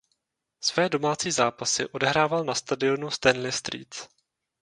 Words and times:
Své 0.61 0.89
domácí 0.89 1.31
zápasy 1.31 1.89
odehrával 1.89 2.43
na 2.43 2.55
stadionu 2.55 3.11
Stanley 3.11 3.51
Street. 3.51 3.95